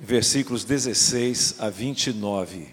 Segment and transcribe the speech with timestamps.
[0.00, 2.68] versículos 16 a 29.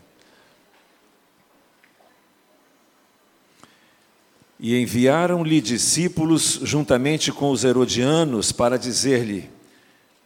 [4.60, 9.50] E enviaram-lhe discípulos juntamente com os herodianos para dizer-lhe: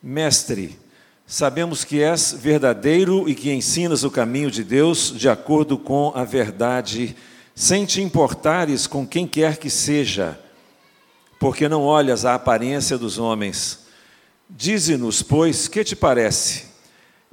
[0.02, 0.80] Mestre,
[1.26, 6.24] sabemos que és verdadeiro e que ensinas o caminho de Deus de acordo com a
[6.24, 7.16] verdade,
[7.54, 10.40] sem te importares com quem quer que seja,
[11.38, 13.80] porque não olhas a aparência dos homens.
[14.50, 16.71] Dize-nos, pois, que te parece?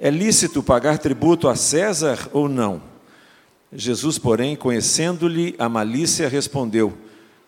[0.01, 2.81] É lícito pagar tributo a César ou não?
[3.73, 6.97] Jesus, porém, conhecendo-lhe a malícia, respondeu: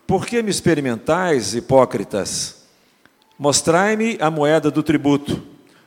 [0.05, 2.65] Por que me experimentais, hipócritas?
[3.39, 5.41] Mostrai-me a moeda do tributo.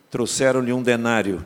[0.10, 1.44] Trouxeram-lhe um denário.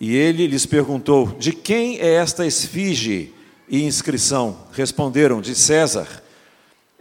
[0.00, 3.34] E ele lhes perguntou: De quem é esta esfinge
[3.68, 4.56] e inscrição?
[4.70, 6.06] Responderam: De César.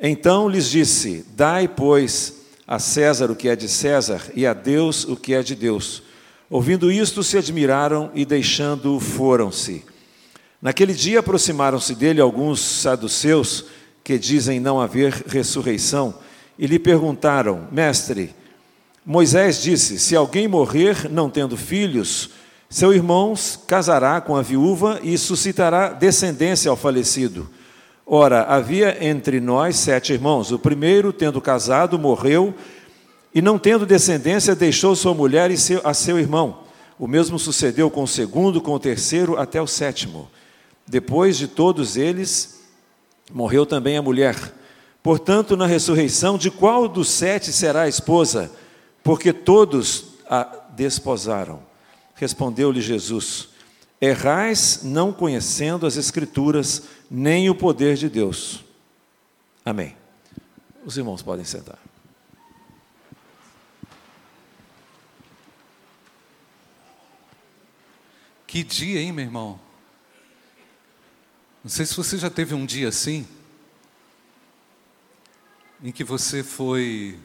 [0.02, 5.04] Então lhes disse: Dai, pois, a César o que é de César e a Deus
[5.04, 6.09] o que é de Deus.
[6.49, 9.85] Ouvindo isto, se admiraram e, deixando-o, foram-se.
[10.60, 13.65] Naquele dia aproximaram-se dele alguns saduceus
[14.04, 16.15] que dizem não haver ressurreição
[16.57, 18.34] e lhe perguntaram: Mestre,
[19.05, 22.32] Moisés disse: Se alguém morrer não tendo filhos,
[22.68, 23.35] seu irmão
[23.68, 27.48] casará com a viúva e suscitará descendência ao falecido.
[28.05, 30.52] Ora, havia entre nós sete irmãos.
[30.52, 32.55] O primeiro, tendo casado, morreu
[33.34, 36.63] e, não tendo descendência, deixou sua mulher e seu, a seu irmão.
[36.98, 40.30] O mesmo sucedeu com o segundo, com o terceiro, até o sétimo.
[40.88, 42.62] Depois de todos eles,
[43.32, 44.36] morreu também a mulher.
[45.02, 48.52] Portanto, na ressurreição, de qual dos sete será a esposa?
[49.04, 50.43] Porque todos a
[50.76, 51.62] desposaram.
[52.16, 53.49] Respondeu-lhe Jesus:
[54.02, 58.64] Errais não conhecendo as Escrituras, nem o poder de Deus.
[59.64, 59.96] Amém.
[60.86, 61.88] Os irmãos podem sentar.
[68.50, 69.59] Que dia, hein, meu irmão?
[71.64, 73.28] Não sei se você já teve um dia assim,
[75.84, 77.20] em que você foi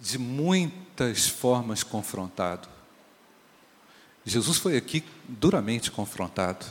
[0.00, 2.66] de muitas formas confrontado.
[4.24, 6.64] Jesus foi aqui duramente confrontado.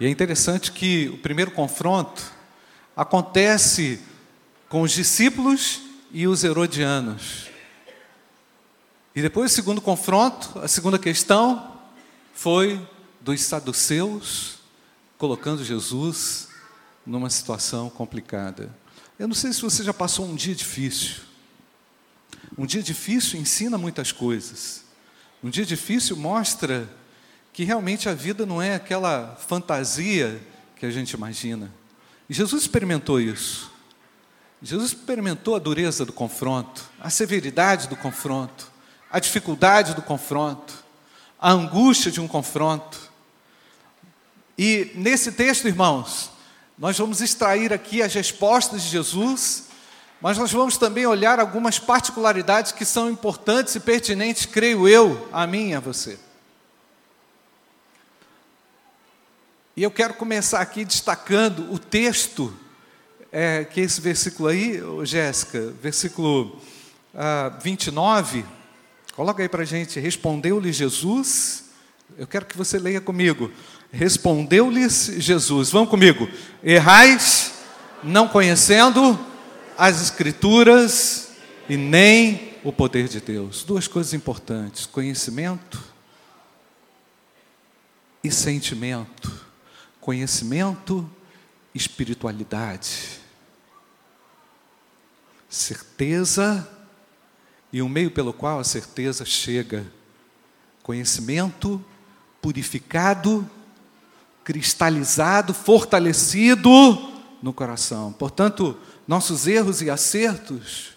[0.00, 2.32] E é interessante que o primeiro confronto
[2.96, 4.00] acontece
[4.70, 7.52] com os discípulos e os herodianos.
[9.14, 11.78] E depois o segundo confronto, a segunda questão,
[12.34, 12.84] foi
[13.20, 14.58] dos saduceus,
[15.16, 16.48] colocando Jesus
[17.06, 18.74] numa situação complicada.
[19.16, 21.22] Eu não sei se você já passou um dia difícil.
[22.58, 24.84] Um dia difícil ensina muitas coisas.
[25.42, 26.88] Um dia difícil mostra
[27.52, 30.42] que realmente a vida não é aquela fantasia
[30.74, 31.72] que a gente imagina.
[32.28, 33.70] E Jesus experimentou isso.
[34.60, 38.73] Jesus experimentou a dureza do confronto, a severidade do confronto,
[39.14, 40.74] a dificuldade do confronto,
[41.38, 43.12] a angústia de um confronto.
[44.58, 46.32] E nesse texto, irmãos,
[46.76, 49.68] nós vamos extrair aqui as respostas de Jesus,
[50.20, 55.46] mas nós vamos também olhar algumas particularidades que são importantes e pertinentes, creio eu, a
[55.46, 56.18] mim e a você.
[59.76, 62.52] E eu quero começar aqui destacando o texto,
[63.30, 66.60] é, que é esse versículo aí, Jéssica, versículo
[67.14, 68.63] ah, 29.
[69.14, 70.00] Coloca aí para a gente.
[70.00, 71.66] Respondeu-lhe Jesus.
[72.18, 73.50] Eu quero que você leia comigo.
[73.92, 76.28] Respondeu-lhes Jesus: Vamos comigo.
[76.62, 77.54] Errais,
[78.02, 79.18] não conhecendo
[79.78, 81.32] as Escrituras
[81.68, 83.62] e nem o poder de Deus.
[83.62, 85.80] Duas coisas importantes: conhecimento
[88.22, 89.44] e sentimento.
[90.00, 91.08] Conhecimento,
[91.72, 93.20] espiritualidade.
[95.48, 96.68] Certeza
[97.74, 99.84] e o meio pelo qual a certeza chega.
[100.80, 101.84] Conhecimento
[102.40, 103.50] purificado
[104.44, 106.70] cristalizado, fortalecido
[107.42, 108.12] no coração.
[108.12, 110.92] Portanto, nossos erros e acertos,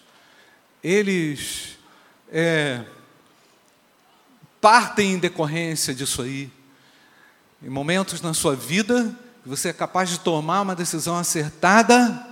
[0.83, 1.79] eles
[2.31, 2.85] é,
[4.61, 6.52] partem em decorrência disso aí.
[7.63, 12.23] Em momentos na sua vida, você é capaz de tomar uma decisão acertada,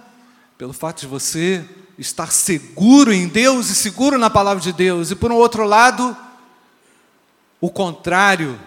[0.55, 1.67] pelo fato de você
[1.97, 5.11] estar seguro em Deus e seguro na palavra de Deus.
[5.11, 6.15] E por um outro lado,
[7.59, 8.59] o contrário,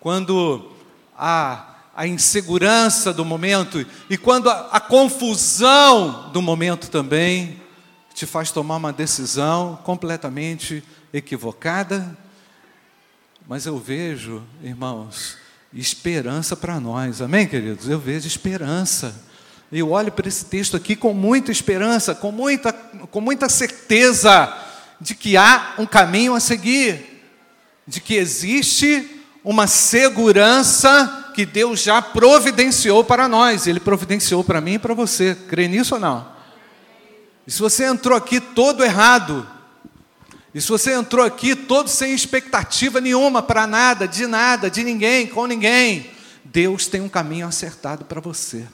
[0.00, 0.70] quando
[1.16, 7.62] a a insegurança do momento e quando a, a, confusão do momento também
[8.12, 10.82] te faz tomar uma decisão completamente
[11.12, 12.16] equivocada.
[13.46, 15.36] Mas eu vejo, irmãos,
[15.72, 17.88] esperança para nós, amém, queridos?
[17.88, 19.22] Eu vejo esperança.
[19.76, 24.56] Eu olho para esse texto aqui com muita esperança, com muita, com muita certeza
[25.00, 27.12] de que há um caminho a seguir.
[27.84, 33.66] de que existe uma segurança que Deus já providenciou para nós.
[33.66, 35.36] Ele providenciou para mim e para você.
[35.48, 36.24] Crê nisso ou não?
[37.44, 39.44] E se você entrou aqui todo errado,
[40.54, 45.26] e se você entrou aqui todo sem expectativa nenhuma para nada, de nada, de ninguém,
[45.26, 46.10] com ninguém,
[46.44, 48.64] Deus tem um caminho acertado para você.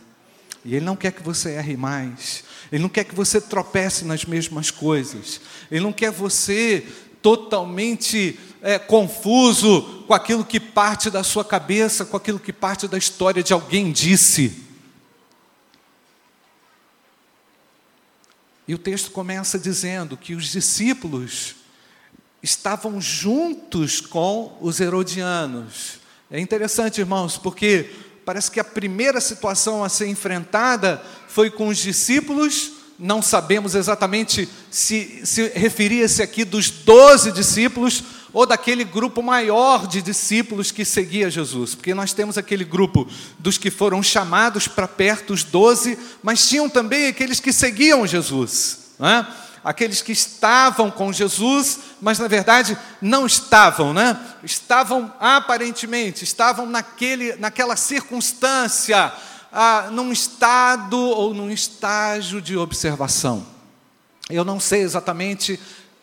[0.64, 2.44] E Ele não quer que você erre mais.
[2.70, 5.40] Ele não quer que você tropece nas mesmas coisas.
[5.70, 6.86] Ele não quer você
[7.22, 12.98] totalmente é, confuso com aquilo que parte da sua cabeça, com aquilo que parte da
[12.98, 14.64] história de alguém disse.
[18.66, 21.56] E o texto começa dizendo que os discípulos
[22.42, 25.98] estavam juntos com os herodianos.
[26.30, 27.90] É interessante, irmãos, porque
[28.30, 34.48] parece que a primeira situação a ser enfrentada foi com os discípulos, não sabemos exatamente
[34.70, 41.28] se, se referia-se aqui dos doze discípulos ou daquele grupo maior de discípulos que seguia
[41.28, 43.04] Jesus, porque nós temos aquele grupo
[43.36, 48.92] dos que foram chamados para perto, os doze, mas tinham também aqueles que seguiam Jesus,
[48.96, 49.26] não é?
[49.64, 54.18] Aqueles que estavam com Jesus, mas na verdade não estavam, né?
[54.42, 59.12] Estavam aparentemente, estavam naquele, naquela circunstância,
[59.52, 63.46] ah, num estado ou num estágio de observação.
[64.28, 65.58] Eu não sei exatamente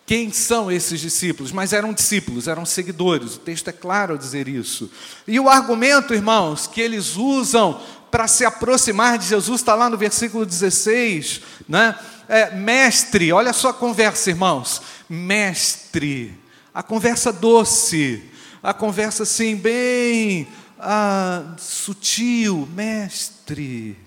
[0.06, 4.48] quem são esses discípulos, mas eram discípulos, eram seguidores, o texto é claro ao dizer
[4.48, 4.89] isso.
[5.27, 9.98] E o argumento, irmãos, que eles usam para se aproximar de Jesus, está lá no
[9.98, 11.94] versículo 16, né?
[12.27, 14.81] É, mestre, olha só a conversa, irmãos.
[15.09, 16.38] Mestre,
[16.74, 18.24] a conversa doce,
[18.62, 20.47] a conversa assim, bem
[20.77, 23.97] ah, sutil, mestre,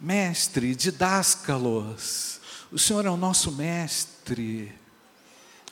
[0.00, 2.40] mestre, didáscalos,
[2.72, 4.72] o Senhor é o nosso mestre.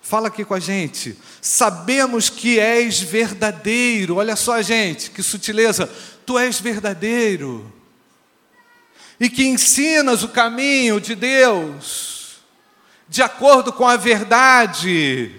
[0.03, 1.17] Fala aqui com a gente.
[1.41, 4.17] Sabemos que és verdadeiro.
[4.17, 5.87] Olha só, gente, que sutileza.
[6.27, 7.73] Tu és verdadeiro
[9.23, 12.39] e que ensinas o caminho de Deus,
[13.09, 15.31] de acordo com a verdade,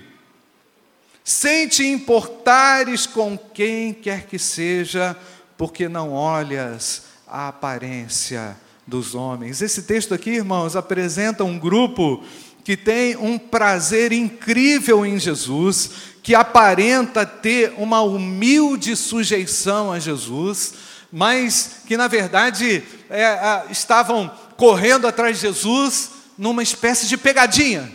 [1.21, 5.17] sem te importares com quem quer que seja,
[5.57, 8.55] porque não olhas a aparência
[8.87, 9.61] dos homens.
[9.61, 12.23] Esse texto aqui, irmãos, apresenta um grupo
[12.63, 15.91] que tem um prazer incrível em Jesus,
[16.23, 20.73] que aparenta ter uma humilde sujeição a Jesus,
[21.11, 22.81] mas que na verdade
[23.21, 27.91] é, estavam correndo atrás de Jesus numa espécie de pegadinha.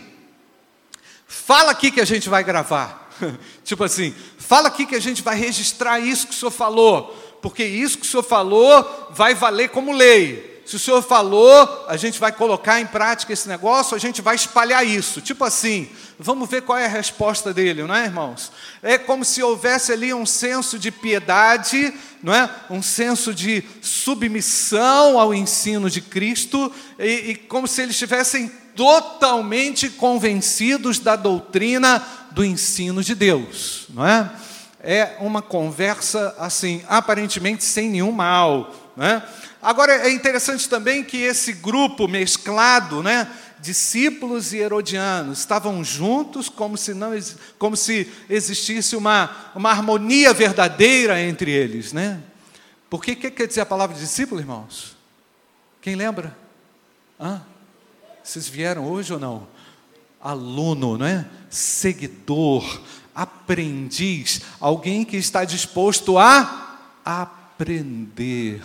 [1.27, 3.09] Fala aqui que a gente vai gravar.
[3.63, 7.63] tipo assim, fala aqui que a gente vai registrar isso que o senhor falou, porque
[7.63, 10.58] isso que o senhor falou vai valer como lei.
[10.69, 14.35] Se o senhor falou, a gente vai colocar em prática esse negócio, a gente vai
[14.35, 15.19] espalhar isso.
[15.19, 15.89] Tipo assim,
[16.19, 18.51] vamos ver qual é a resposta dele, não é, irmãos?
[18.83, 22.47] É como se houvesse ali um senso de piedade, não é?
[22.69, 29.89] Um senso de submissão ao ensino de Cristo, e, e como se eles estivessem totalmente
[29.89, 34.31] convencidos da doutrina do ensino de Deus, não é?
[34.81, 39.23] É uma conversa assim, aparentemente sem nenhum mal, não é?
[39.61, 43.29] Agora é interessante também que esse grupo mesclado, né,
[43.59, 47.11] discípulos e herodianos, estavam juntos como se, não,
[47.57, 51.91] como se existisse uma, uma harmonia verdadeira entre eles.
[51.91, 52.21] Né?
[52.89, 54.95] Por que, que quer dizer a palavra discípulo, irmãos?
[55.81, 56.35] Quem lembra?
[57.19, 57.41] Hã?
[58.23, 59.47] Vocês vieram hoje ou não?
[60.21, 61.25] Aluno, não é?
[61.49, 62.81] Seguidor,
[63.13, 68.61] aprendiz, alguém que está disposto a aprender.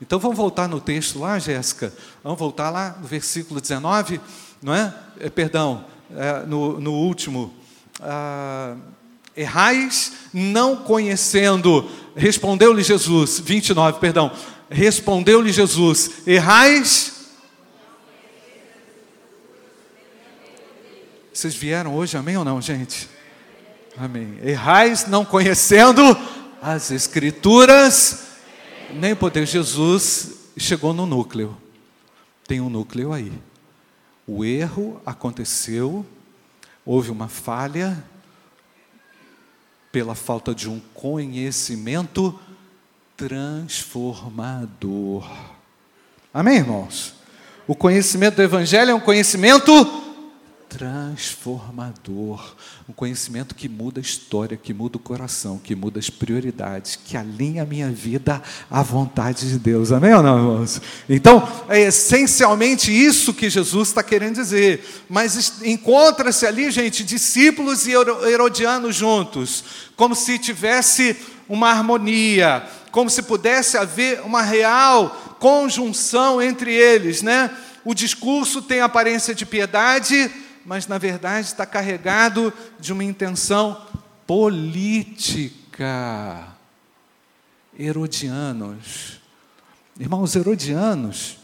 [0.00, 1.92] Então vamos voltar no texto lá, Jéssica.
[2.22, 4.20] Vamos voltar lá no versículo 19,
[4.62, 4.94] não é?
[5.18, 7.54] é perdão, é, no, no, último.
[8.00, 8.76] Ah,
[9.34, 14.30] errais não conhecendo, respondeu-lhe Jesus, 29, perdão,
[14.70, 17.14] respondeu-lhe Jesus, errais.
[21.32, 23.08] Vocês vieram hoje, amém ou não, gente?
[23.96, 24.38] Amém.
[24.42, 26.02] Errais não conhecendo
[26.60, 28.25] as Escrituras
[28.92, 29.46] nem poder.
[29.46, 31.56] Jesus chegou no núcleo.
[32.46, 33.32] Tem um núcleo aí.
[34.26, 36.04] O erro aconteceu,
[36.84, 38.04] houve uma falha
[39.92, 42.38] pela falta de um conhecimento
[43.16, 45.30] transformador.
[46.34, 47.14] Amém, irmãos?
[47.66, 49.72] O conhecimento do Evangelho é um conhecimento
[50.76, 52.54] transformador,
[52.86, 57.16] um conhecimento que muda a história, que muda o coração, que muda as prioridades, que
[57.16, 59.90] alinha a minha vida à vontade de Deus.
[59.90, 60.82] Amém ou não, irmãos?
[61.08, 64.84] Então, é essencialmente isso que Jesus está querendo dizer.
[65.08, 69.64] Mas encontra-se ali, gente, discípulos e herodianos juntos,
[69.96, 71.16] como se tivesse
[71.48, 77.50] uma harmonia, como se pudesse haver uma real conjunção entre eles, né?
[77.82, 80.30] O discurso tem aparência de piedade,
[80.66, 83.86] mas na verdade está carregado de uma intenção
[84.26, 85.78] política.
[87.78, 89.20] Herodianos.
[89.98, 91.38] Irmãos, herodianos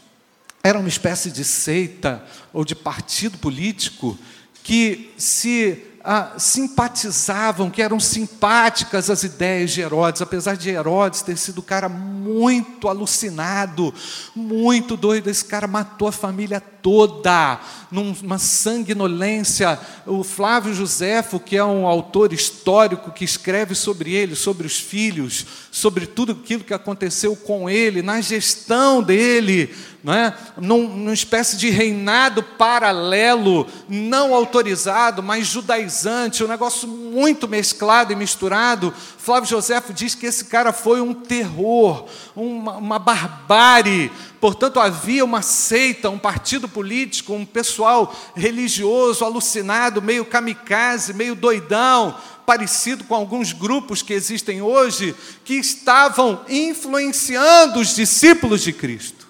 [0.61, 4.19] eram uma espécie de seita ou de partido político
[4.61, 11.37] que se ah, simpatizavam, que eram simpáticas as ideias de Herodes, apesar de Herodes ter
[11.37, 13.93] sido um cara muito alucinado,
[14.35, 15.29] muito doido.
[15.29, 17.59] Esse cara matou a família toda,
[17.89, 19.79] numa sanguinolência.
[20.05, 25.45] O Flávio Josefo, que é um autor histórico que escreve sobre ele, sobre os filhos,
[25.71, 29.73] sobre tudo aquilo que aconteceu com ele, na gestão dele,
[30.03, 30.33] não é?
[30.57, 38.15] Num, numa espécie de reinado paralelo, não autorizado, mas judaizante, um negócio muito mesclado e
[38.15, 38.93] misturado.
[39.17, 44.11] Flávio Josefo diz que esse cara foi um terror, uma, uma barbárie.
[44.43, 52.19] Portanto, havia uma seita, um partido político, um pessoal religioso alucinado, meio kamikaze, meio doidão,
[52.45, 59.25] parecido com alguns grupos que existem hoje, que estavam influenciando os discípulos de Cristo,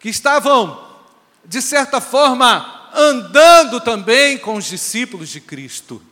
[0.00, 0.84] que estavam,
[1.44, 6.02] de certa forma, andando também com os discípulos de Cristo.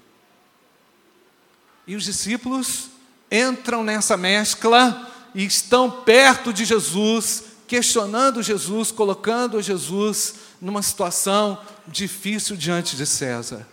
[1.89, 2.89] E os discípulos
[3.33, 12.57] entram nessa mescla e estão perto de Jesus, questionando Jesus, colocando Jesus numa situação difícil
[12.57, 13.67] diante de César.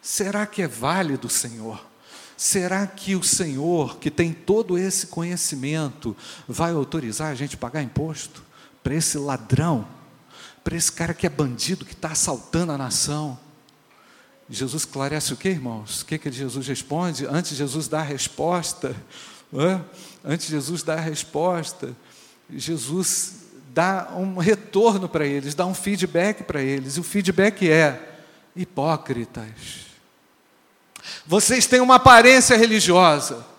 [0.00, 1.84] Será que é válido, Senhor?
[2.36, 6.16] Será que o Senhor, que tem todo esse conhecimento,
[6.48, 8.42] vai autorizar a gente pagar imposto
[8.82, 9.86] para esse ladrão,
[10.64, 13.38] para esse cara que é bandido, que está assaltando a nação?
[14.50, 16.02] Jesus esclarece o que, irmãos?
[16.02, 17.26] O que, que Jesus responde?
[17.26, 18.94] Antes de Jesus dar a resposta,
[20.24, 21.94] antes de Jesus dar a resposta,
[22.50, 23.42] Jesus
[23.72, 26.96] dá um retorno para eles, dá um feedback para eles.
[26.96, 28.00] E o feedback é:
[28.54, 29.86] hipócritas.
[31.26, 33.51] Vocês têm uma aparência religiosa.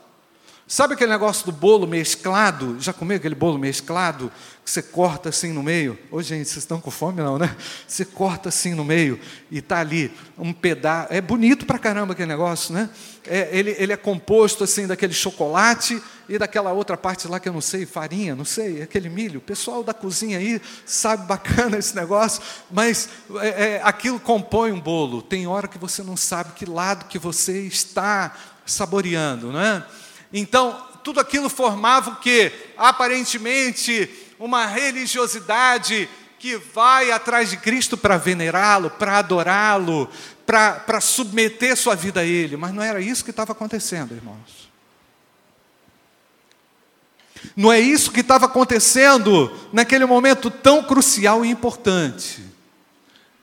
[0.73, 2.77] Sabe aquele negócio do bolo mesclado?
[2.79, 4.31] Já comeu aquele bolo mesclado?
[4.63, 5.99] que você corta assim no meio.
[6.09, 7.55] Ô, gente, vocês estão com fome não, né?
[7.85, 9.19] Você corta assim no meio
[9.51, 11.11] e tá ali um pedaço.
[11.11, 12.89] É bonito pra caramba aquele negócio, né?
[13.27, 17.53] É, ele, ele é composto assim daquele chocolate e daquela outra parte lá que eu
[17.53, 19.39] não sei, farinha, não sei, aquele milho.
[19.39, 23.09] O pessoal da cozinha aí sabe bacana esse negócio, mas
[23.41, 25.21] é, é, aquilo compõe um bolo.
[25.21, 28.33] Tem hora que você não sabe que lado que você está
[28.65, 29.85] saboreando, não é?
[30.33, 32.51] Então, tudo aquilo formava o que?
[32.75, 34.09] Aparentemente
[34.39, 36.09] uma religiosidade
[36.39, 40.09] que vai atrás de Cristo para venerá-lo, para adorá-lo,
[40.45, 42.57] para submeter sua vida a Ele.
[42.57, 44.69] Mas não era isso que estava acontecendo, irmãos.
[47.55, 52.43] Não é isso que estava acontecendo naquele momento tão crucial e importante.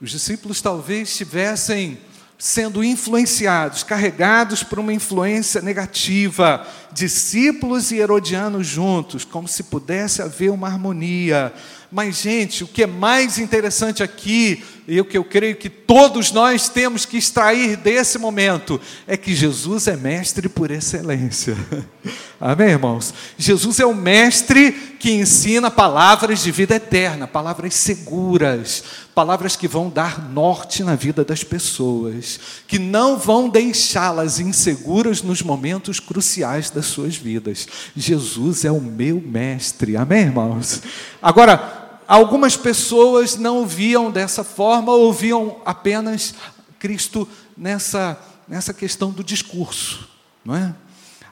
[0.00, 2.00] Os discípulos talvez estivessem
[2.40, 10.50] sendo influenciados, carregados por uma influência negativa, discípulos e herodianos juntos, como se pudesse haver
[10.50, 11.52] uma harmonia.
[11.92, 16.32] Mas, gente, o que é mais interessante aqui, e o que eu creio que todos
[16.32, 21.56] nós temos que extrair desse momento, é que Jesus é mestre por excelência.
[22.40, 23.14] Amém, irmãos?
[23.38, 28.82] Jesus é o mestre que ensina palavras de vida eterna, palavras seguras,
[29.14, 35.40] palavras que vão dar norte na vida das pessoas, que não vão deixá-las inseguras nos
[35.40, 37.68] momentos cruciais das suas vidas.
[37.94, 39.96] Jesus é o meu mestre.
[39.96, 40.82] Amém, irmãos?
[41.22, 41.79] Agora,
[42.10, 46.34] Algumas pessoas não viam dessa forma, ou viam apenas
[46.76, 50.08] Cristo nessa, nessa questão do discurso,
[50.44, 50.74] não é?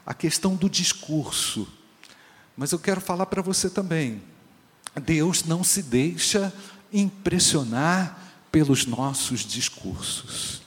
[0.05, 1.67] A questão do discurso.
[2.55, 4.21] Mas eu quero falar para você também.
[5.03, 6.53] Deus não se deixa
[6.93, 8.17] impressionar
[8.49, 10.61] pelos nossos discursos.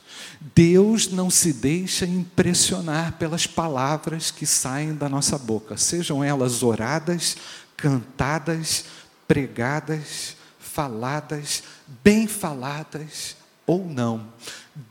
[0.54, 7.34] Deus não se deixa impressionar pelas palavras que saem da nossa boca, sejam elas oradas,
[7.78, 8.84] cantadas,
[9.32, 11.62] pregadas, faladas,
[12.04, 13.34] bem faladas
[13.66, 14.30] ou não.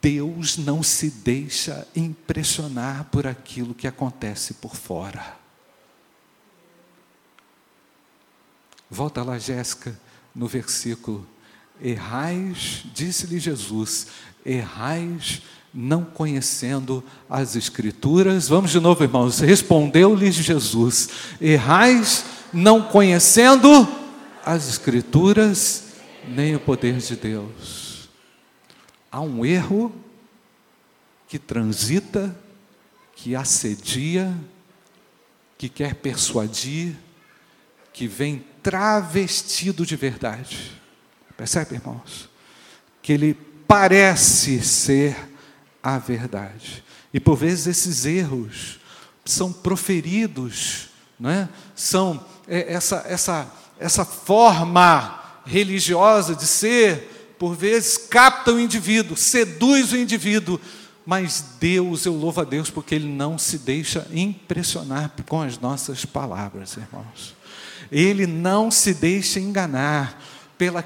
[0.02, 5.38] Deus não se deixa impressionar por aquilo que acontece por fora.
[8.90, 9.96] Volta lá, Jéssica,
[10.34, 11.28] no versículo
[11.80, 14.08] Errais, disse-lhe Jesus,
[14.44, 18.48] errais não conhecendo as Escrituras.
[18.48, 19.40] Vamos de novo, irmãos.
[19.40, 24.02] Respondeu-lhes Jesus: Errais não conhecendo
[24.46, 25.92] as Escrituras
[26.28, 28.10] nem o poder de Deus.
[29.12, 29.94] Há um erro
[31.28, 32.36] que transita,
[33.16, 34.36] que assedia,
[35.58, 36.96] que quer persuadir,
[37.94, 40.72] que vem travestido de verdade.
[41.36, 42.30] Percebe, irmãos?
[43.02, 43.34] Que ele
[43.68, 45.16] parece ser
[45.82, 46.84] a verdade.
[47.14, 48.80] E por vezes esses erros
[49.26, 51.50] são proferidos, né?
[51.76, 59.92] são é, essa, essa, essa forma religiosa de ser, por vezes capta o indivíduo, seduz
[59.92, 60.62] o indivíduo,
[61.04, 66.06] mas Deus, eu louvo a Deus porque Ele não se deixa impressionar com as nossas
[66.06, 67.36] palavras, irmãos.
[67.92, 70.22] Ele não se deixa enganar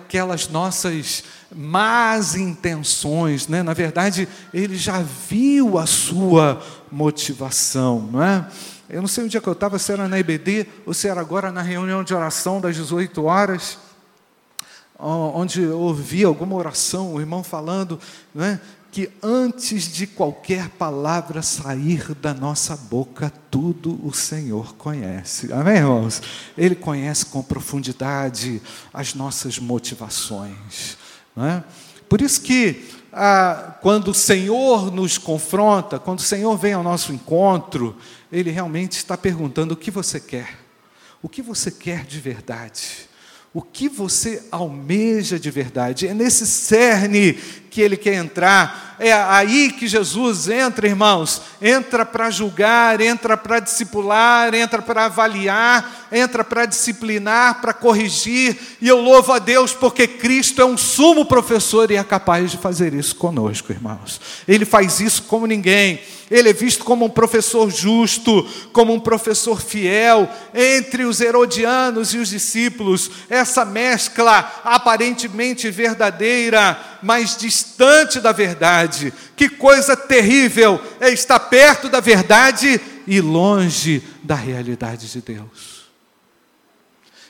[0.10, 1.22] pelas nossas
[1.54, 3.62] más intenções, né?
[3.62, 8.48] Na verdade, ele já viu a sua motivação, não é?
[8.90, 11.20] Eu não sei onde é que eu estava, se era na IBD ou se era
[11.20, 13.78] agora na reunião de oração das 18 horas,
[14.98, 18.00] onde eu ouvi alguma oração, o irmão falando,
[18.34, 18.60] não é?
[18.96, 25.52] que antes de qualquer palavra sair da nossa boca, tudo o Senhor conhece.
[25.52, 26.22] Amém, irmãos?
[26.58, 28.62] Ele conhece com profundidade
[28.94, 30.98] as nossas motivações.
[31.36, 31.62] Não é?
[32.08, 37.12] Por isso que ah, quando o Senhor nos confronta, quando o Senhor vem ao nosso
[37.12, 37.98] encontro,
[38.32, 40.58] Ele realmente está perguntando o que você quer,
[41.22, 43.08] o que você quer de verdade
[43.56, 46.10] o que você almeja de verdade.
[46.10, 47.32] É nesse cerne
[47.72, 48.98] que ele quer entrar.
[49.00, 51.42] É aí que Jesus entra, irmãos.
[51.62, 58.58] Entra para julgar, entra para discipular, entra para avaliar, entra para disciplinar, para corrigir.
[58.82, 62.58] E eu louvo a Deus porque Cristo é um sumo professor e é capaz de
[62.58, 64.20] fazer isso conosco, irmãos.
[64.48, 66.00] Ele faz isso como ninguém.
[66.30, 72.18] Ele é visto como um professor justo, como um professor fiel entre os herodianos e
[72.18, 73.12] os discípulos.
[73.30, 79.14] Essa mescla aparentemente verdadeira, mas distante da verdade.
[79.36, 85.75] Que coisa terrível é estar perto da verdade e longe da realidade de Deus.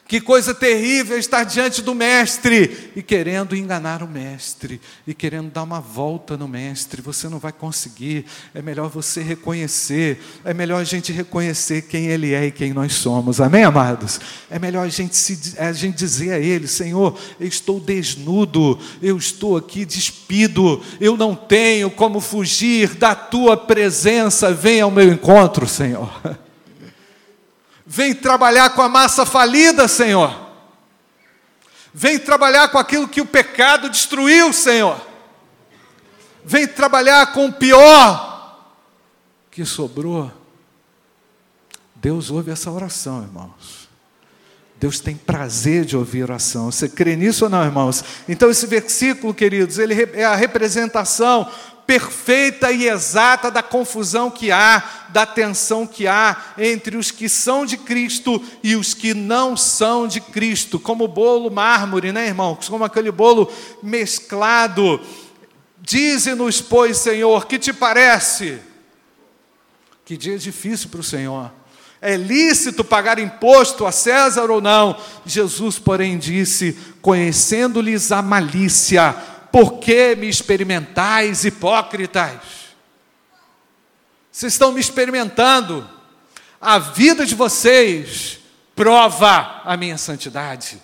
[0.08, 5.64] Que coisa terrível estar diante do Mestre e querendo enganar o Mestre, e querendo dar
[5.64, 7.02] uma volta no Mestre.
[7.02, 8.24] Você não vai conseguir.
[8.54, 12.94] É melhor você reconhecer, é melhor a gente reconhecer quem Ele é e quem nós
[12.94, 13.42] somos.
[13.42, 14.20] Amém, amados?
[14.48, 19.18] É melhor a gente, se, a gente dizer a Ele: Senhor, eu estou desnudo, eu
[19.18, 24.54] estou aqui despido, eu não tenho como fugir da Tua presença.
[24.54, 26.14] Venha ao meu encontro, Senhor.
[27.86, 30.44] Vem trabalhar com a massa falida, Senhor.
[31.94, 35.00] Vem trabalhar com aquilo que o pecado destruiu, Senhor.
[36.44, 38.60] Vem trabalhar com o pior
[39.50, 40.32] que sobrou.
[41.96, 43.86] Deus ouve essa oração, irmãos.
[44.78, 46.70] Deus tem prazer de ouvir oração.
[46.70, 48.04] Você crê nisso ou não, irmãos?
[48.28, 51.50] Então, esse versículo, queridos, ele é a representação
[51.86, 57.66] perfeita e exata da confusão que há, da tensão que há entre os que são
[57.66, 62.68] de Cristo e os que não são de Cristo, como bolo mármore, né, irmãos?
[62.68, 63.52] Como aquele bolo
[63.84, 65.00] mesclado.
[65.80, 68.60] Dize-nos, pois, Senhor, que te parece?
[70.04, 71.52] Que dia difícil para o Senhor.
[72.02, 74.96] É lícito pagar imposto a César ou não?
[75.26, 79.16] Jesus, porém, disse: conhecendo-lhes a malícia,
[79.56, 82.42] por que me experimentais, hipócritas?
[84.30, 85.90] Vocês estão me experimentando.
[86.60, 88.40] A vida de vocês
[88.76, 90.78] prova a minha santidade.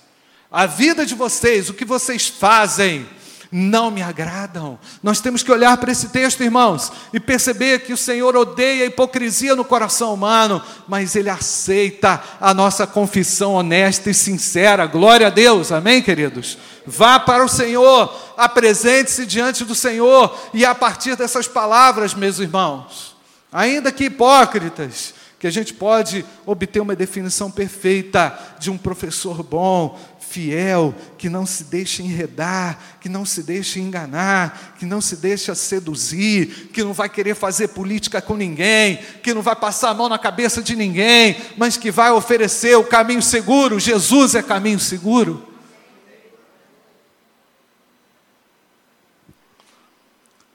[0.49, 3.05] A vida de vocês, o que vocês fazem,
[3.51, 4.79] não me agradam.
[5.03, 8.87] Nós temos que olhar para esse texto, irmãos, e perceber que o Senhor odeia a
[8.87, 14.85] hipocrisia no coração humano, mas Ele aceita a nossa confissão honesta e sincera.
[14.85, 16.57] Glória a Deus, amém, queridos?
[16.85, 23.15] Vá para o Senhor, apresente-se diante do Senhor, e a partir dessas palavras, meus irmãos,
[23.51, 29.99] ainda que hipócritas, que a gente pode obter uma definição perfeita de um professor bom,
[30.19, 35.53] fiel, que não se deixa enredar, que não se deixa enganar, que não se deixa
[35.53, 40.07] seduzir, que não vai querer fazer política com ninguém, que não vai passar a mão
[40.07, 43.79] na cabeça de ninguém, mas que vai oferecer o caminho seguro.
[43.79, 45.50] Jesus é caminho seguro.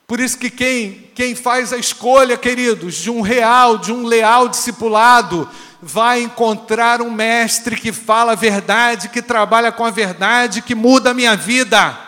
[0.07, 4.47] Por isso que quem, quem faz a escolha, queridos, de um real, de um leal
[4.47, 5.49] discipulado,
[5.81, 11.11] vai encontrar um mestre que fala a verdade, que trabalha com a verdade, que muda
[11.11, 12.05] a minha vida.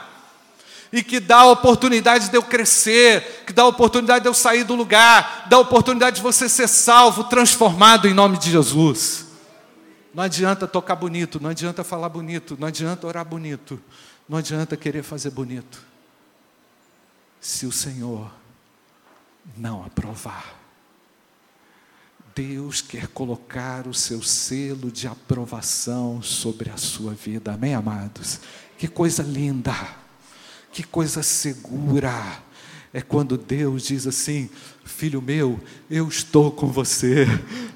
[0.91, 4.63] e que dá a oportunidade de eu crescer, que dá a oportunidade de eu sair
[4.63, 9.27] do lugar, dá a oportunidade de você ser salvo, transformado em nome de Jesus.
[10.11, 13.79] Não adianta tocar bonito, não adianta falar bonito, não adianta orar bonito,
[14.27, 15.88] não adianta querer fazer bonito.
[17.39, 18.31] Se o Senhor
[19.57, 20.57] não aprovar.
[22.35, 27.53] Deus quer colocar o seu selo de aprovação sobre a sua vida.
[27.53, 28.39] Amém, amados?
[28.77, 29.75] Que coisa linda,
[30.71, 32.41] que coisa segura
[32.93, 34.49] é quando Deus diz assim:
[34.97, 35.57] Filho meu,
[35.89, 37.25] eu estou com você,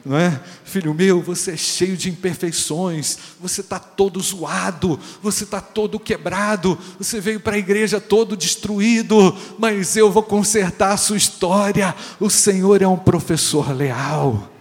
[0.03, 0.37] não é?
[0.65, 6.77] Filho meu, você é cheio de imperfeições, você está todo zoado, você está todo quebrado,
[6.97, 11.95] você veio para a igreja todo destruído, mas eu vou consertar a sua história.
[12.19, 14.51] O Senhor é um professor leal,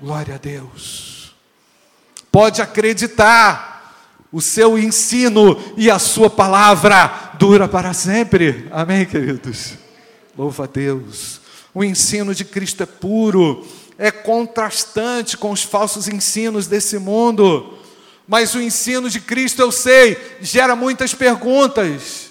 [0.00, 1.34] glória a Deus.
[2.32, 3.76] Pode acreditar,
[4.32, 8.66] o seu ensino e a sua palavra dura para sempre.
[8.70, 9.74] Amém, queridos?
[10.36, 11.47] Louva a Deus.
[11.74, 13.66] O ensino de Cristo é puro,
[13.98, 17.78] é contrastante com os falsos ensinos desse mundo.
[18.26, 22.27] Mas o ensino de Cristo, eu sei, gera muitas perguntas.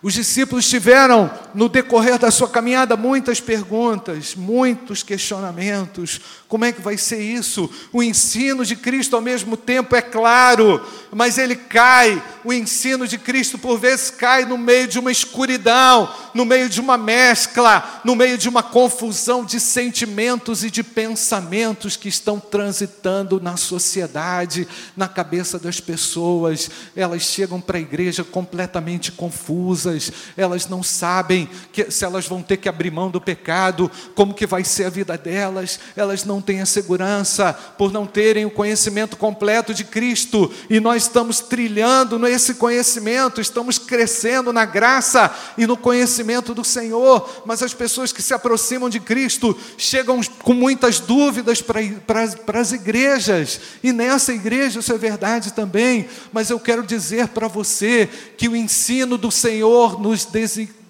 [0.00, 6.20] Os discípulos tiveram, no decorrer da sua caminhada, muitas perguntas, muitos questionamentos.
[6.46, 7.68] Como é que vai ser isso?
[7.92, 10.80] O ensino de Cristo, ao mesmo tempo, é claro,
[11.10, 12.22] mas ele cai.
[12.44, 16.80] O ensino de Cristo, por vezes, cai no meio de uma escuridão, no meio de
[16.80, 23.40] uma mescla, no meio de uma confusão de sentimentos e de pensamentos que estão transitando
[23.40, 26.70] na sociedade, na cabeça das pessoas.
[26.94, 29.87] Elas chegam para a igreja completamente confusas
[30.36, 34.46] elas não sabem que, se elas vão ter que abrir mão do pecado, como que
[34.46, 39.16] vai ser a vida delas, elas não têm a segurança por não terem o conhecimento
[39.16, 45.76] completo de Cristo, e nós estamos trilhando nesse conhecimento, estamos crescendo na graça e no
[45.76, 51.62] conhecimento do Senhor, mas as pessoas que se aproximam de Cristo chegam com muitas dúvidas
[51.62, 56.82] para, para, para as igrejas, e nessa igreja isso é verdade também, mas eu quero
[56.82, 60.26] dizer para você que o ensino do Senhor Senhor nos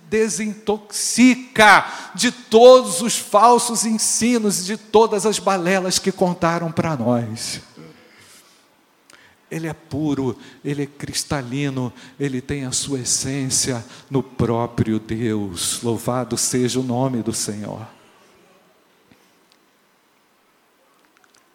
[0.09, 7.61] desintoxica de todos os falsos ensinos, de todas as balelas que contaram para nós.
[9.51, 15.83] Ele é puro, ele é cristalino, ele tem a sua essência no próprio Deus.
[15.83, 17.87] Louvado seja o nome do Senhor.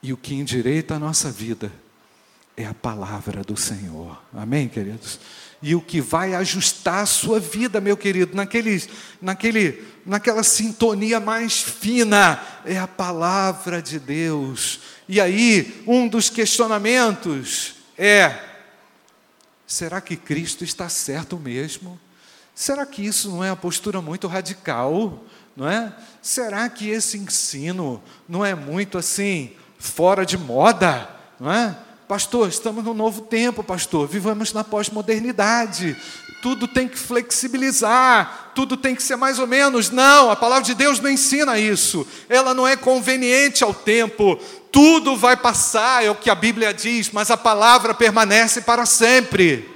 [0.01, 1.71] E o que endireita a nossa vida
[2.55, 4.21] é a palavra do Senhor.
[4.33, 5.19] Amém, queridos?
[5.63, 8.83] e o que vai ajustar a sua vida, meu querido, naquele,
[9.21, 14.81] naquele, naquela sintonia mais fina, é a palavra de Deus.
[15.07, 18.37] E aí, um dos questionamentos é:
[19.65, 21.97] será que Cristo está certo mesmo?
[22.53, 25.23] Será que isso não é uma postura muito radical?
[25.55, 25.95] Não é?
[26.21, 31.09] Será que esse ensino não é muito assim, fora de moda?
[31.39, 31.77] Não é?
[32.07, 34.07] Pastor, estamos no novo tempo, pastor.
[34.07, 35.95] Vivamos na pós-modernidade.
[36.41, 39.89] Tudo tem que flexibilizar, tudo tem que ser mais ou menos.
[39.89, 42.05] Não, a palavra de Deus não ensina isso.
[42.27, 44.37] Ela não é conveniente ao tempo.
[44.69, 49.69] Tudo vai passar, é o que a Bíblia diz, mas a palavra permanece para sempre.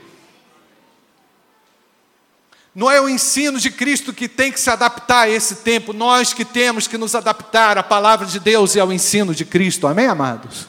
[2.76, 6.34] Não é o ensino de Cristo que tem que se adaptar a esse tempo, nós
[6.34, 9.88] que temos que nos adaptar à palavra de Deus e ao ensino de Cristo.
[9.88, 10.68] Amém, amados?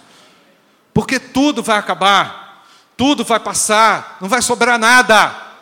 [0.98, 5.54] Porque tudo vai acabar, tudo vai passar, não vai sobrar nada.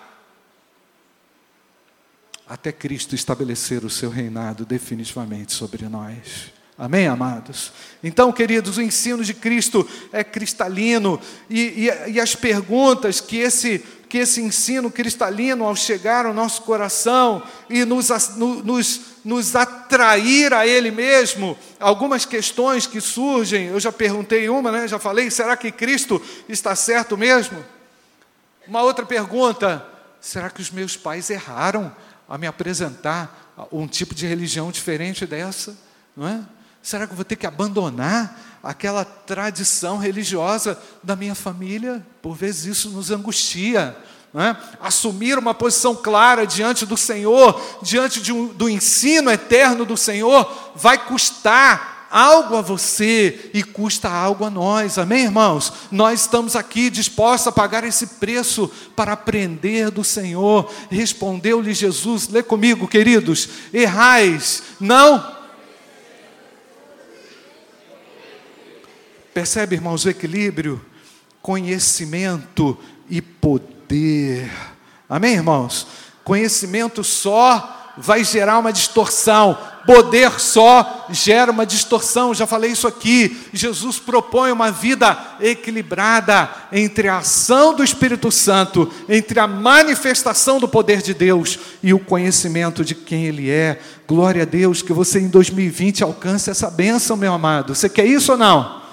[2.49, 6.51] Até Cristo estabelecer o seu reinado definitivamente sobre nós.
[6.79, 7.71] Amém, amados?
[8.03, 11.21] Então, queridos, o ensino de Cristo é cristalino
[11.51, 16.63] e, e, e as perguntas que esse que esse ensino cristalino, ao chegar ao nosso
[16.63, 23.91] coração e nos, nos, nos atrair a Ele mesmo, algumas questões que surgem, eu já
[23.91, 24.87] perguntei uma, né?
[24.87, 27.65] já falei, será que Cristo está certo mesmo?
[28.67, 29.85] Uma outra pergunta,
[30.21, 31.95] será que os meus pais erraram
[32.29, 35.77] a me apresentar um tipo de religião diferente dessa?
[36.17, 36.41] Não é?
[36.87, 42.01] Será que eu vou ter que abandonar aquela tradição religiosa da minha família?
[42.23, 43.97] Por vezes isso nos angustia.
[44.33, 44.55] É?
[44.81, 50.97] Assumir uma posição clara diante do Senhor, diante um, do ensino eterno do Senhor, vai
[50.97, 55.73] custar algo a você e custa algo a nós, amém, irmãos?
[55.91, 60.73] Nós estamos aqui dispostos a pagar esse preço para aprender do Senhor.
[60.89, 65.36] Respondeu-lhe Jesus, lê comigo, queridos: errais, não
[69.37, 70.83] Percebe, irmãos, o equilíbrio?
[71.43, 72.75] Conhecimento
[73.07, 74.51] e poder.
[75.07, 75.87] Amém, irmãos?
[76.25, 79.59] Conhecimento só vai gerar uma distorção.
[79.85, 83.37] Poder só gera uma distorção, já falei isso aqui.
[83.53, 90.67] Jesus propõe uma vida equilibrada entre a ação do Espírito Santo, entre a manifestação do
[90.67, 93.79] poder de Deus e o conhecimento de quem Ele é.
[94.09, 97.75] Glória a Deus que você em 2020 alcance essa bênção, meu amado.
[97.75, 98.86] Você quer isso ou não?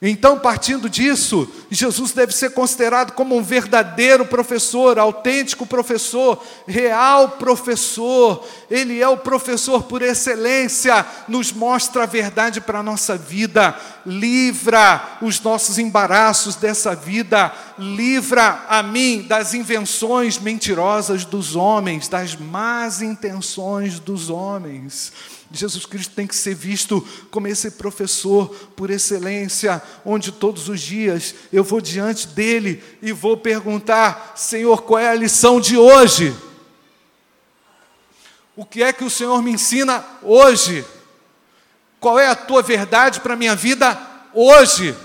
[0.00, 8.46] Então, partindo disso, Jesus deve ser considerado como um verdadeiro professor, autêntico professor, real professor.
[8.70, 15.16] Ele é o professor por excelência, nos mostra a verdade para a nossa vida, livra
[15.22, 23.00] os nossos embaraços dessa vida, livra a mim das invenções mentirosas dos homens, das más
[23.00, 25.10] intenções dos homens.
[25.52, 31.34] Jesus Cristo tem que ser visto como esse professor por excelência, onde todos os dias
[31.52, 36.34] eu vou diante dele e vou perguntar: Senhor, qual é a lição de hoje?
[38.56, 40.84] O que é que o Senhor me ensina hoje?
[42.00, 43.98] Qual é a tua verdade para a minha vida
[44.32, 44.96] hoje?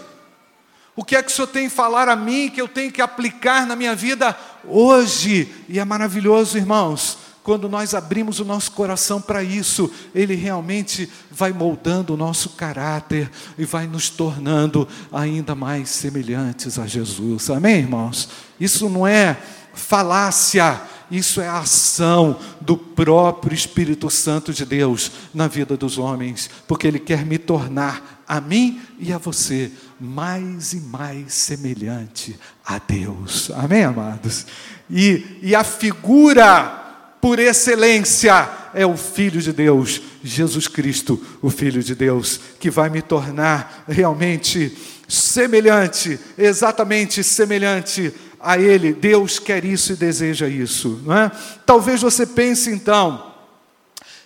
[0.96, 3.02] O que é que o Senhor tem que falar a mim que eu tenho que
[3.02, 5.54] aplicar na minha vida hoje?
[5.68, 11.52] E é maravilhoso, irmãos, quando nós abrimos o nosso coração para isso, Ele realmente vai
[11.52, 17.50] moldando o nosso caráter e vai nos tornando ainda mais semelhantes a Jesus.
[17.50, 18.30] Amém, irmãos?
[18.60, 19.38] Isso não é
[19.74, 26.50] falácia, isso é a ação do próprio Espírito Santo de Deus na vida dos homens,
[26.68, 32.78] porque Ele quer me tornar a mim e a você mais e mais semelhante a
[32.78, 33.52] Deus.
[33.56, 34.46] Amém, amados?
[34.90, 36.81] E, e a figura
[37.22, 42.90] por excelência é o Filho de Deus, Jesus Cristo, o Filho de Deus, que vai
[42.90, 44.76] me tornar realmente
[45.08, 48.94] semelhante, exatamente semelhante a Ele.
[48.94, 51.32] Deus quer isso e deseja isso, não é?
[51.66, 53.32] Talvez você pense então,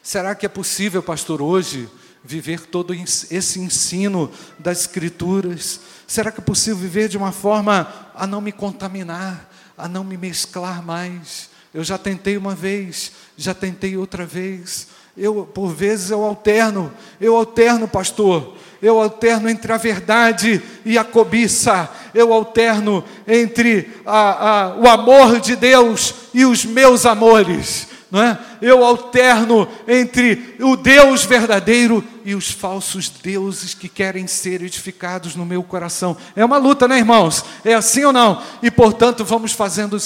[0.01, 1.89] será que é possível, pastor, hoje
[2.23, 5.81] viver todo esse ensino das Escrituras?
[6.07, 10.17] Será que é possível viver de uma forma a não me contaminar, a não me
[10.17, 11.54] mesclar mais?
[11.75, 14.87] Eu já tentei uma vez, já tentei outra vez.
[15.17, 18.55] Eu, por vezes, eu alterno, eu alterno, pastor.
[18.81, 21.89] Eu alterno entre a verdade e a cobiça.
[22.13, 28.39] Eu alterno entre a, a, o amor de Deus e os meus amores não é?
[28.61, 35.45] Eu alterno entre o Deus verdadeiro e os falsos deuses que querem ser edificados no
[35.45, 36.15] meu coração.
[36.33, 37.43] É uma luta, né, irmãos?
[37.65, 38.41] É assim ou não?
[38.63, 39.97] E portanto, vamos fazendo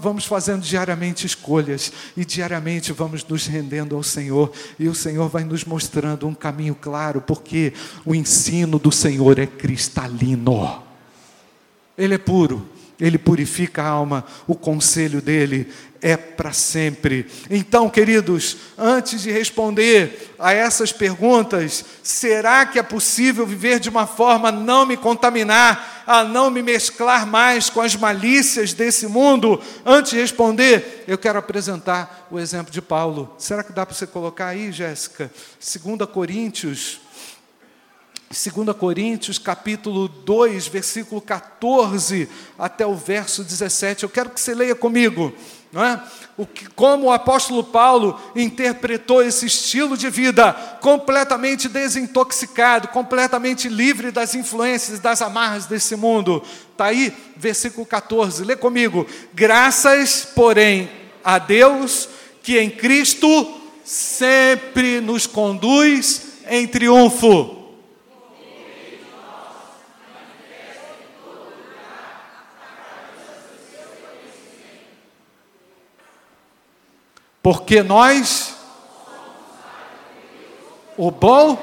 [0.00, 5.44] vamos fazendo diariamente escolhas e diariamente vamos nos rendendo ao Senhor, e o Senhor vai
[5.44, 10.82] nos mostrando um caminho claro, porque o ensino do Senhor é cristalino.
[11.98, 12.66] Ele é puro,
[12.98, 15.68] ele purifica a alma, o conselho dele
[16.02, 17.26] é para sempre.
[17.48, 24.04] Então, queridos, antes de responder a essas perguntas, será que é possível viver de uma
[24.04, 29.62] forma a não me contaminar, a não me mesclar mais com as malícias desse mundo?
[29.86, 33.32] Antes de responder, eu quero apresentar o exemplo de Paulo.
[33.38, 35.30] Será que dá para você colocar aí, Jéssica?
[35.60, 37.00] 2 Coríntios
[38.32, 42.26] 2 Coríntios, capítulo 2, versículo 14
[42.58, 44.04] até o verso 17.
[44.04, 45.34] Eu quero que você leia comigo
[45.72, 46.02] não é?
[46.36, 54.10] o que, como o apóstolo Paulo interpretou esse estilo de vida completamente desintoxicado, completamente livre
[54.10, 56.42] das influências, das amarras desse mundo.
[56.72, 59.06] Está aí, versículo 14, lê comigo.
[59.32, 60.90] Graças, porém,
[61.24, 62.08] a Deus
[62.42, 67.61] que em Cristo sempre nos conduz em triunfo
[77.42, 78.54] Porque nós,
[80.96, 81.60] o bom,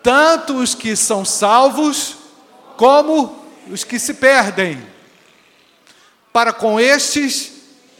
[0.00, 2.16] tanto os que são salvos,
[2.76, 4.80] como os que se perdem.
[6.32, 7.50] Para com estes,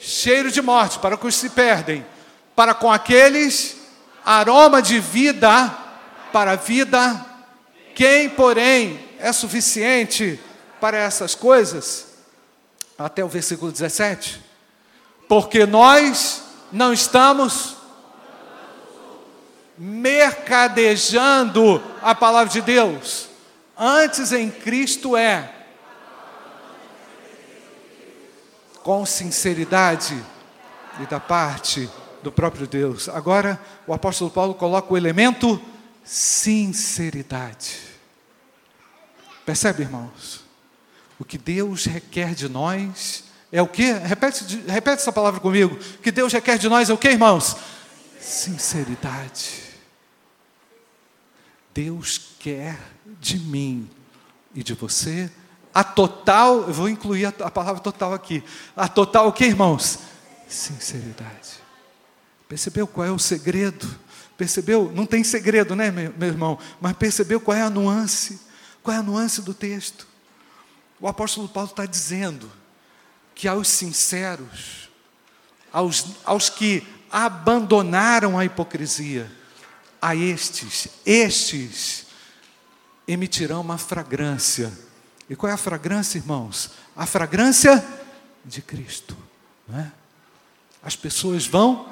[0.00, 2.06] cheiro de morte, para com os que se perdem.
[2.54, 3.76] Para com aqueles,
[4.24, 5.76] aroma de vida
[6.32, 7.26] para a vida.
[7.96, 10.38] Quem, porém, é suficiente
[10.80, 12.06] para essas coisas?
[12.96, 14.49] Até o versículo 17
[15.30, 17.76] porque nós não estamos
[19.78, 23.28] mercadejando a palavra de Deus.
[23.78, 25.54] Antes em Cristo é
[28.82, 30.20] com sinceridade
[30.98, 31.88] e da parte
[32.24, 33.08] do próprio Deus.
[33.08, 35.62] Agora, o apóstolo Paulo coloca o elemento
[36.02, 37.78] sinceridade.
[39.46, 40.44] Percebe, irmãos?
[41.20, 43.92] O que Deus requer de nós é o que?
[43.92, 45.76] Repete, repete essa palavra comigo.
[46.02, 47.56] Que Deus requer de nós é o que, irmãos?
[48.20, 49.62] Sinceridade.
[51.72, 52.78] Deus quer
[53.20, 53.88] de mim
[54.54, 55.30] e de você
[55.74, 58.42] a total, eu vou incluir a, a palavra total aqui.
[58.76, 60.00] A total o que, irmãos?
[60.48, 61.60] Sinceridade.
[62.48, 63.88] Percebeu qual é o segredo?
[64.36, 64.90] Percebeu?
[64.92, 66.58] Não tem segredo, né, meu, meu irmão?
[66.80, 68.40] Mas percebeu qual é a nuance?
[68.82, 70.08] Qual é a nuance do texto?
[71.00, 72.50] O apóstolo Paulo está dizendo
[73.40, 74.90] que aos sinceros,
[75.72, 79.32] aos, aos que abandonaram a hipocrisia,
[79.98, 82.04] a estes, estes
[83.08, 84.70] emitirão uma fragrância.
[85.26, 86.72] E qual é a fragrância, irmãos?
[86.94, 87.82] A fragrância
[88.44, 89.16] de Cristo.
[89.66, 89.90] Não é?
[90.82, 91.88] As pessoas vão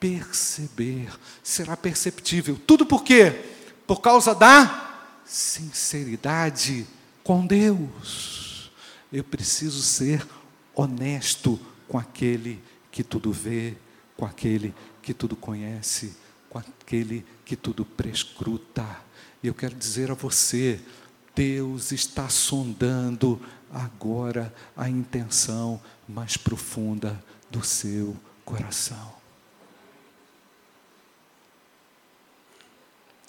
[0.00, 2.58] perceber, será perceptível.
[2.66, 3.44] Tudo por quê?
[3.86, 6.86] Por causa da sinceridade
[7.22, 8.72] com Deus.
[9.12, 10.26] Eu preciso ser
[10.78, 12.62] honesto com aquele
[12.92, 13.76] que tudo vê,
[14.16, 16.16] com aquele que tudo conhece,
[16.48, 19.00] com aquele que tudo prescruta.
[19.42, 20.80] E eu quero dizer a você,
[21.34, 23.40] Deus está sondando
[23.72, 29.16] agora a intenção mais profunda do seu coração.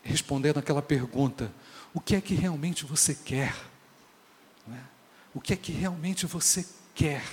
[0.03, 1.51] Respondendo aquela pergunta:
[1.95, 3.55] o que é que realmente você quer?
[4.71, 4.81] É?
[5.33, 7.23] O que é que realmente você quer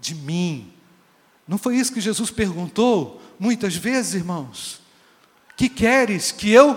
[0.00, 0.72] de mim?
[1.46, 4.80] Não foi isso que Jesus perguntou muitas vezes, irmãos?
[5.56, 6.76] Que queres que eu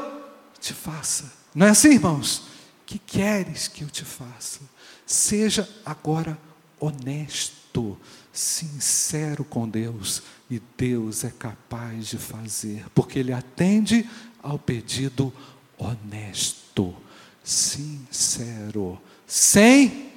[0.60, 1.32] te faça?
[1.54, 2.44] Não é assim, irmãos?
[2.86, 4.62] Que queres que eu te faça?
[5.06, 6.38] Seja agora
[6.80, 7.98] honesto,
[8.32, 14.10] sincero com Deus, e Deus é capaz de fazer, porque Ele atende
[14.42, 15.34] ao pedido
[15.78, 16.96] honesto,
[17.44, 20.10] sincero, sem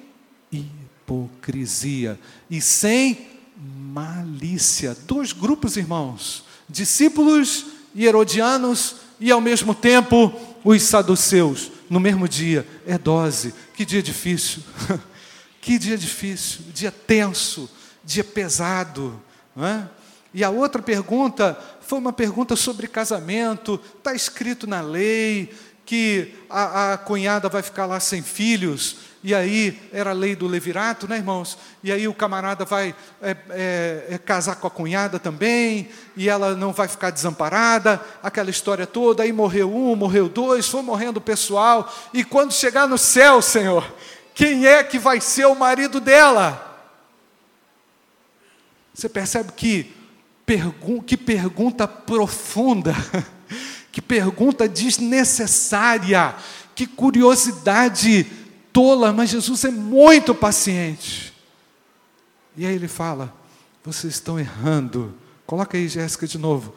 [1.02, 4.96] hipocrisia e sem malícia.
[5.06, 10.32] Dois grupos, irmãos: discípulos e herodianos, e ao mesmo tempo
[10.64, 11.70] os saduceus.
[11.90, 13.52] No mesmo dia, é dose.
[13.74, 14.62] Que dia difícil.
[15.60, 17.68] que dia difícil, dia tenso,
[18.04, 19.20] dia pesado.
[19.54, 19.88] Não é?
[20.34, 23.78] E a outra pergunta foi uma pergunta sobre casamento.
[23.98, 25.52] Está escrito na lei
[25.84, 28.96] que a, a, cunhada vai ficar lá sem filhos.
[29.22, 31.56] E aí era a lei do levirato, né, irmãos?
[31.82, 36.56] E aí o camarada vai é, é, é, casar com a cunhada também, e ela
[36.56, 39.22] não vai ficar desamparada, aquela história toda.
[39.22, 41.92] Aí morreu um, morreu dois, foi morrendo o pessoal.
[42.12, 43.94] E quando chegar no céu, Senhor,
[44.34, 46.68] quem é que vai ser o marido dela?
[48.92, 50.02] Você percebe que
[50.44, 52.94] Pergun que pergunta profunda,
[53.92, 56.34] que pergunta desnecessária,
[56.74, 58.26] que curiosidade
[58.72, 61.32] tola, mas Jesus é muito paciente.
[62.56, 63.32] E aí ele fala:
[63.84, 65.14] vocês estão errando.
[65.46, 66.72] Coloca aí, Jéssica, de novo.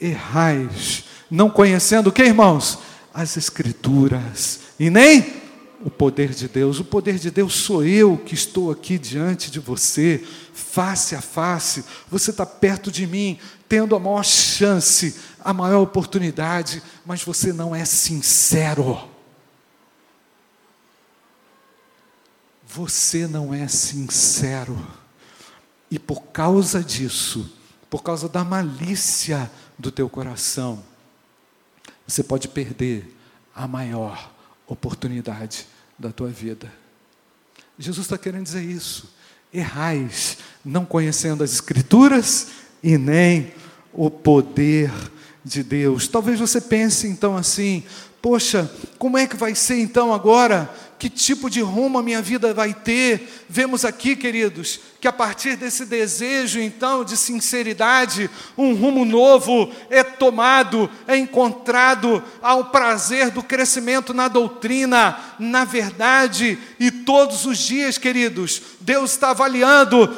[0.00, 2.78] Errais, não conhecendo o que, irmãos?
[3.12, 5.46] As Escrituras, e nem
[5.82, 6.80] o poder de Deus.
[6.80, 11.84] O poder de Deus sou eu que estou aqui diante de você, face a face.
[12.10, 17.74] Você está perto de mim, tendo a maior chance, a maior oportunidade, mas você não
[17.74, 19.15] é sincero.
[22.76, 24.76] Você não é sincero.
[25.90, 27.50] E por causa disso,
[27.88, 30.84] por causa da malícia do teu coração,
[32.06, 33.16] você pode perder
[33.54, 34.30] a maior
[34.66, 35.66] oportunidade
[35.98, 36.70] da tua vida.
[37.78, 39.10] Jesus está querendo dizer isso.
[39.50, 42.48] Errais, não conhecendo as Escrituras
[42.82, 43.54] e nem
[43.90, 44.92] o poder
[45.42, 46.08] de Deus.
[46.08, 47.84] Talvez você pense então assim:
[48.20, 52.54] poxa, como é que vai ser então agora que tipo de rumo a minha vida
[52.54, 53.44] vai ter.
[53.48, 60.02] Vemos aqui, queridos, que a partir desse desejo, então, de sinceridade, um rumo novo é
[60.02, 67.98] tomado, é encontrado ao prazer do crescimento na doutrina, na verdade, e todos os dias,
[67.98, 70.08] queridos, Deus está avaliando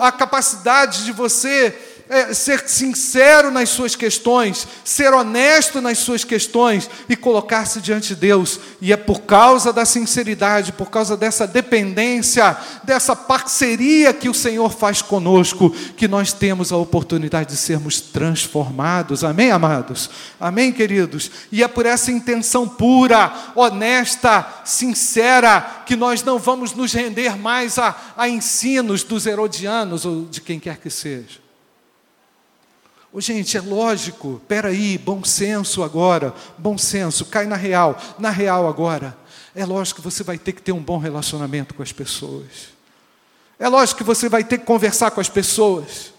[0.00, 6.88] a capacidade de você é, ser sincero nas suas questões, ser honesto nas suas questões
[7.08, 8.58] e colocar-se diante de Deus.
[8.80, 14.70] E é por causa da sinceridade, por causa dessa dependência, dessa parceria que o Senhor
[14.70, 19.22] faz conosco, que nós temos a oportunidade de sermos transformados.
[19.22, 20.10] Amém, amados?
[20.40, 21.30] Amém, queridos?
[21.52, 27.78] E é por essa intenção pura, honesta, sincera, que nós não vamos nos render mais
[27.78, 31.47] a, a ensinos dos herodianos ou de quem quer que seja.
[33.10, 38.68] Oh, gente, é lógico, peraí, bom senso agora, bom senso, cai na real, na real
[38.68, 39.16] agora.
[39.54, 42.68] é lógico que você vai ter que ter um bom relacionamento com as pessoas.
[43.58, 46.12] É lógico que você vai ter que conversar com as pessoas.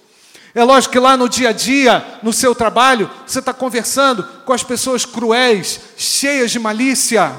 [0.54, 4.52] É lógico que lá no dia a dia, no seu trabalho, você está conversando com
[4.52, 7.34] as pessoas cruéis, cheias de malícia.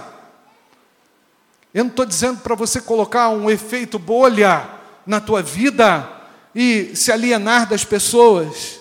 [1.75, 4.69] Eu não estou dizendo para você colocar um efeito bolha
[5.05, 6.09] na tua vida
[6.55, 8.80] e se alienar das pessoas,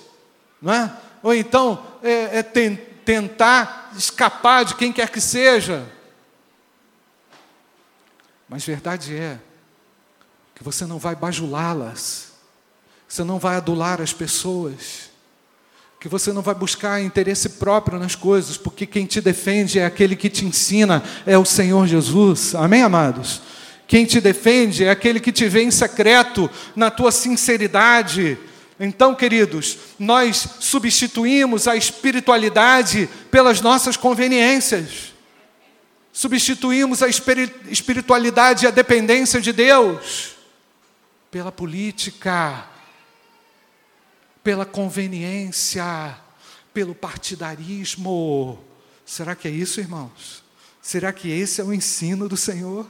[0.62, 0.92] não é?
[1.22, 5.86] Ou então é, é ten, tentar escapar de quem quer que seja.
[8.48, 9.40] Mas verdade é
[10.56, 12.34] que você não vai bajulá-las,
[13.08, 15.10] você não vai adular as pessoas,
[16.00, 20.16] que você não vai buscar interesse próprio nas coisas, porque quem te defende é aquele
[20.16, 22.56] que te ensina, é o Senhor Jesus.
[22.56, 23.42] Amém, amados?
[23.88, 28.38] Quem te defende é aquele que te vê em secreto, na tua sinceridade.
[28.80, 35.14] Então, queridos, nós substituímos a espiritualidade pelas nossas conveniências.
[36.14, 40.36] Substituímos a espiritualidade e a dependência de Deus
[41.30, 42.66] pela política,
[44.44, 46.18] pela conveniência,
[46.74, 48.64] pelo partidarismo.
[49.06, 50.44] Será que é isso, irmãos?
[50.82, 52.90] Será que esse é o ensino do Senhor?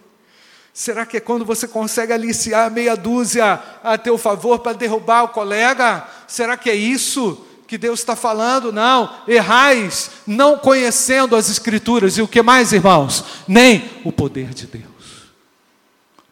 [0.73, 5.29] Será que é quando você consegue aliciar meia dúzia a teu favor para derrubar o
[5.29, 6.07] colega?
[6.27, 8.71] Será que é isso que Deus está falando?
[8.71, 12.17] Não, errais, não conhecendo as Escrituras.
[12.17, 13.23] E o que mais, irmãos?
[13.47, 14.89] Nem o poder de Deus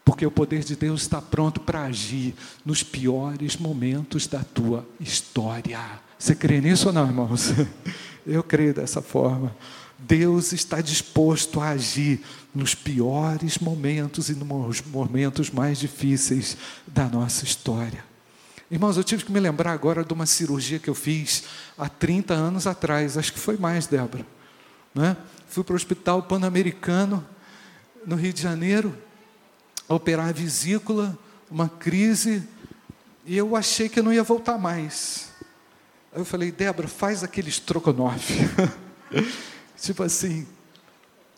[0.08, 2.34] porque o poder de Deus está pronto para agir
[2.64, 5.78] nos piores momentos da tua história.
[6.18, 7.52] Você crê nisso ou não, irmãos?
[8.26, 9.54] Eu creio dessa forma.
[9.98, 12.20] Deus está disposto a agir
[12.54, 18.04] nos piores momentos e nos momentos mais difíceis da nossa história.
[18.70, 21.44] Irmãos, eu tive que me lembrar agora de uma cirurgia que eu fiz
[21.76, 24.26] há 30 anos atrás, acho que foi mais, Débora.
[24.94, 25.16] Né?
[25.48, 27.26] Fui para o Hospital Pan-Americano,
[28.06, 28.96] no Rio de Janeiro,
[29.88, 31.18] operar a vesícula,
[31.50, 32.46] uma crise,
[33.26, 35.30] e eu achei que eu não ia voltar mais.
[36.12, 38.34] Aí eu falei, Débora, faz aquele estrogonofe.
[39.80, 40.46] tipo assim,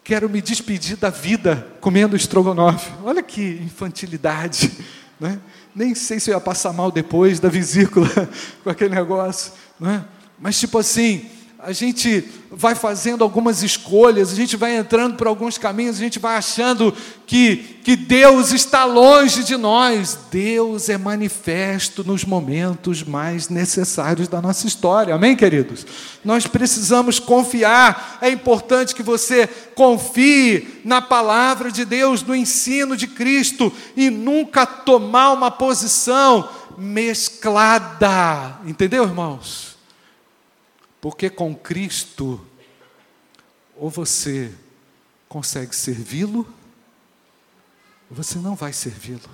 [0.03, 2.91] quero me despedir da vida comendo estrogonofe.
[3.05, 4.73] Olha que infantilidade,
[5.19, 5.39] né?
[5.75, 8.09] Nem sei se eu ia passar mal depois da vesícula
[8.65, 10.05] com aquele negócio, né?
[10.39, 11.31] Mas tipo assim,
[11.63, 16.19] a gente vai fazendo algumas escolhas, a gente vai entrando por alguns caminhos, a gente
[16.19, 16.95] vai achando
[17.27, 20.19] que, que Deus está longe de nós.
[20.31, 25.87] Deus é manifesto nos momentos mais necessários da nossa história, amém, queridos?
[26.25, 33.07] Nós precisamos confiar, é importante que você confie na palavra de Deus, no ensino de
[33.07, 36.49] Cristo e nunca tomar uma posição
[36.79, 39.70] mesclada, entendeu, irmãos?
[41.01, 42.45] Porque com Cristo,
[43.77, 44.55] ou você
[45.29, 46.47] consegue servi-lo,
[48.11, 49.31] ou você não vai servi-lo.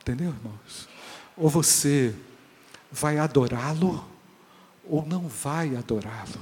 [0.00, 0.88] Entendeu, irmãos?
[1.36, 2.14] Ou você
[2.90, 4.06] vai adorá-lo,
[4.84, 6.40] ou não vai adorá-lo.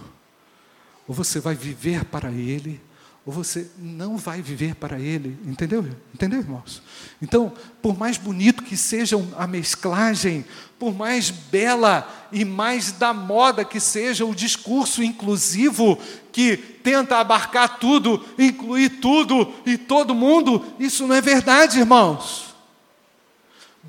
[1.06, 2.80] Ou você vai viver para Ele,
[3.26, 5.84] ou você não vai viver para Ele, entendeu?
[6.14, 6.80] Entendeu, irmãos?
[7.20, 7.52] Então,
[7.82, 10.44] por mais bonito que seja a mesclagem,
[10.78, 15.98] por mais bela e mais da moda que seja o discurso inclusivo
[16.30, 22.45] que tenta abarcar tudo, incluir tudo e todo mundo, isso não é verdade, irmãos.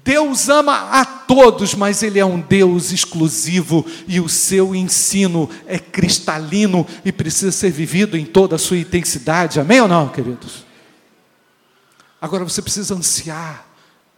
[0.04, 5.78] Deus ama a todos, mas Ele é um Deus exclusivo e o seu ensino é
[5.78, 9.60] cristalino e precisa ser vivido em toda a sua intensidade.
[9.60, 10.66] Amém ou não, queridos?
[12.22, 13.68] Agora você precisa ansiar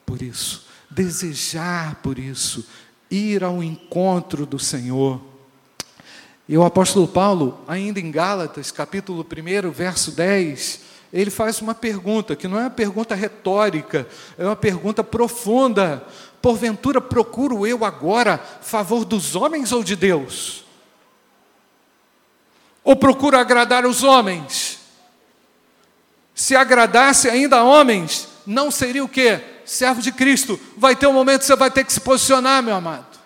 [0.06, 2.66] por isso, desejar por isso,
[3.10, 5.22] ir ao encontro do Senhor.
[6.48, 12.36] E o apóstolo Paulo, ainda em Gálatas, capítulo 1, verso 10, ele faz uma pergunta,
[12.36, 14.08] que não é uma pergunta retórica,
[14.38, 16.06] é uma pergunta profunda.
[16.42, 20.64] Porventura procuro eu agora favor dos homens ou de Deus?
[22.84, 24.80] Ou procuro agradar os homens?
[26.36, 29.42] Se agradasse ainda a homens, não seria o quê?
[29.66, 30.60] Servo de Cristo.
[30.78, 33.20] Vai ter um momento que você vai ter que se posicionar, meu amado.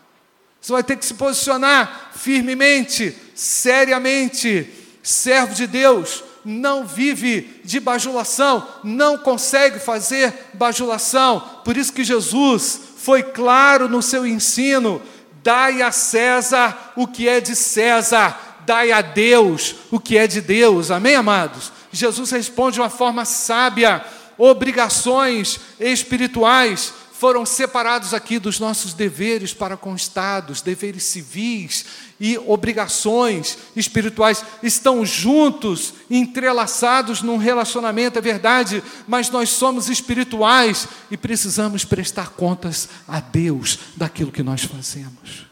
[0.59, 4.71] Você vai ter que se posicionar firmemente, seriamente,
[5.03, 11.39] servo de Deus não vive de bajulação, não consegue fazer bajulação.
[11.63, 15.01] Por isso que Jesus foi claro no seu ensino:
[15.43, 20.41] dai a César o que é de César, dai a Deus o que é de
[20.41, 20.91] Deus.
[20.91, 21.71] Amém, amados?
[21.91, 24.03] Jesus responde de uma forma sábia:
[24.37, 31.85] obrigações espirituais foram separados aqui dos nossos deveres para com Estados, deveres civis
[32.24, 41.17] e obrigações espirituais, estão juntos, entrelaçados num relacionamento, é verdade, mas nós somos espirituais e
[41.17, 45.47] precisamos prestar contas a Deus daquilo que nós fazemos,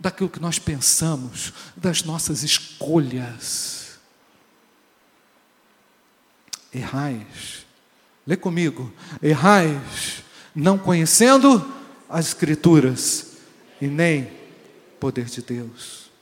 [0.00, 3.98] daquilo que nós pensamos, das nossas escolhas.
[6.74, 7.66] Errais,
[8.26, 8.90] lê comigo,
[9.22, 10.22] errais
[10.54, 11.70] não conhecendo
[12.08, 13.32] as Escrituras
[13.78, 14.41] e nem
[15.02, 16.12] poder de Deus.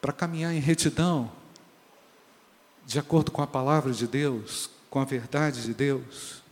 [0.00, 1.30] Para caminhar em retidão,
[2.86, 6.42] de acordo com a palavra de Deus, com a verdade de Deus,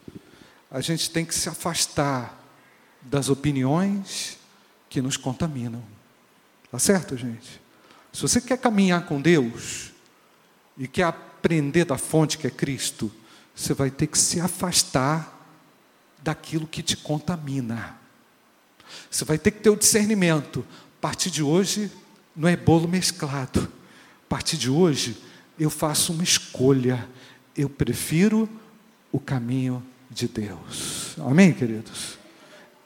[0.71, 2.39] a gente tem que se afastar
[3.01, 4.37] das opiniões
[4.91, 5.83] que nos contaminam.
[6.71, 7.59] Tá certo, gente?
[8.13, 9.91] Se você quer caminhar com Deus
[10.77, 13.11] e quer aprender da fonte que é Cristo,
[13.57, 15.49] você vai ter que se afastar
[16.23, 18.04] daquilo que te contamina.
[19.11, 20.65] Você vai ter que ter o discernimento.
[20.99, 21.91] A partir de hoje,
[22.35, 23.69] não é bolo mesclado.
[24.27, 25.17] A partir de hoje,
[25.59, 27.07] eu faço uma escolha.
[27.57, 28.49] Eu prefiro
[29.13, 31.15] o caminho de Deus.
[31.19, 32.19] Amém, queridos?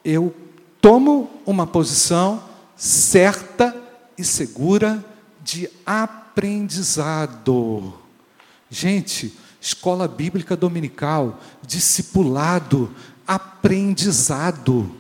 [0.05, 0.35] Eu
[0.81, 2.43] tomo uma posição
[2.77, 3.75] certa
[4.17, 5.05] e segura
[5.43, 7.95] de aprendizado.
[8.71, 12.95] Gente, escola bíblica dominical, discipulado,
[13.27, 14.98] aprendizado.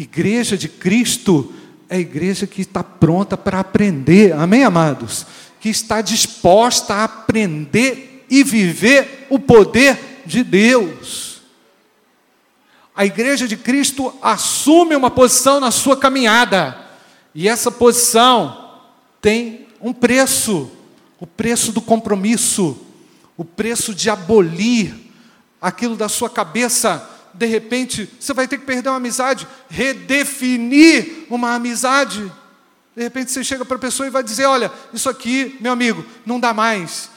[0.00, 1.52] Igreja de Cristo
[1.88, 5.26] é a igreja que está pronta para aprender, amém, amados?
[5.60, 11.42] Que está disposta a aprender e viver o poder de Deus.
[12.96, 16.78] A igreja de Cristo assume uma posição na sua caminhada,
[17.34, 18.78] e essa posição
[19.20, 20.70] tem um preço
[21.20, 22.78] o preço do compromisso,
[23.36, 24.94] o preço de abolir
[25.60, 31.54] aquilo da sua cabeça de repente, você vai ter que perder uma amizade, redefinir uma
[31.54, 32.30] amizade.
[32.94, 36.04] De repente você chega para a pessoa e vai dizer: Olha, isso aqui, meu amigo,
[36.26, 37.10] não dá mais.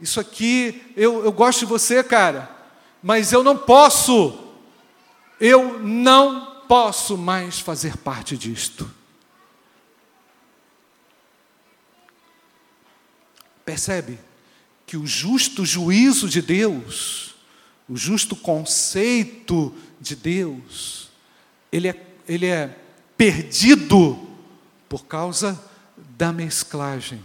[0.00, 2.48] Isso aqui, eu, eu gosto de você, cara,
[3.02, 4.38] mas eu não posso,
[5.40, 8.88] eu não posso mais fazer parte disto.
[13.64, 14.18] Percebe
[14.86, 17.34] que o justo juízo de Deus,
[17.88, 21.08] o justo conceito de Deus,
[21.72, 22.76] ele é, ele é
[23.16, 24.18] perdido
[24.88, 25.58] por causa
[26.16, 27.22] da mesclagem,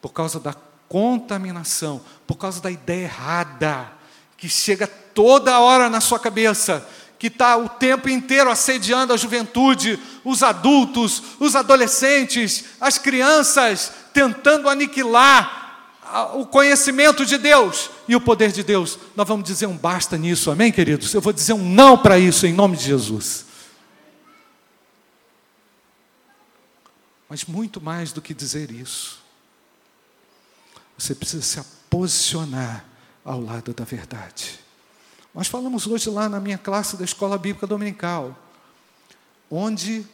[0.00, 0.54] por causa da
[0.88, 3.92] contaminação, por causa da ideia errada,
[4.36, 6.86] que chega toda hora na sua cabeça,
[7.18, 14.68] que está o tempo inteiro assediando a juventude, os adultos, os adolescentes, as crianças, tentando
[14.68, 15.65] aniquilar
[16.34, 20.50] o conhecimento de Deus e o poder de Deus, nós vamos dizer um basta nisso,
[20.50, 21.12] amém, queridos?
[21.12, 23.46] Eu vou dizer um não para isso em nome de Jesus.
[27.28, 29.18] Mas muito mais do que dizer isso,
[30.96, 32.84] você precisa se posicionar
[33.24, 34.60] ao lado da verdade.
[35.34, 38.38] Nós falamos hoje lá na minha classe da escola bíblica dominical,
[39.50, 40.06] onde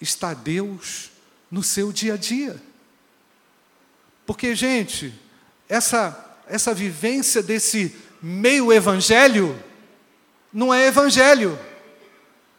[0.00, 1.10] está Deus
[1.50, 2.60] no seu dia a dia.
[4.26, 5.12] Porque, gente,
[5.68, 9.58] essa, essa vivência desse meio evangelho
[10.52, 11.58] não é evangelho.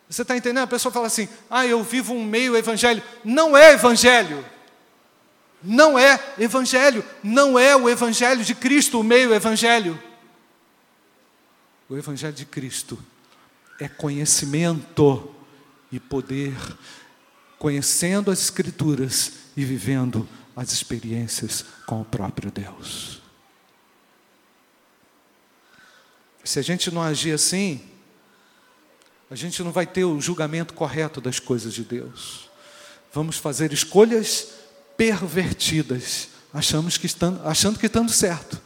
[0.09, 0.63] Você está entendendo?
[0.63, 3.01] A pessoa fala assim: ah, eu vivo um meio evangelho.
[3.23, 4.43] Não é evangelho.
[5.63, 7.03] Não é evangelho.
[7.23, 10.01] Não é o evangelho de Cristo, o meio evangelho.
[11.87, 12.97] O evangelho de Cristo
[13.79, 15.33] é conhecimento
[15.91, 16.55] e poder,
[17.59, 23.21] conhecendo as Escrituras e vivendo as experiências com o próprio Deus.
[26.43, 27.81] Se a gente não agir assim,
[29.31, 32.49] a gente não vai ter o julgamento correto das coisas de Deus.
[33.13, 34.49] Vamos fazer escolhas
[34.97, 38.61] pervertidas, achamos que estando, achando que estando certo.